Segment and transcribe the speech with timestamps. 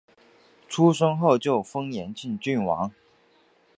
[0.67, 2.91] 出生后就封延庆郡王。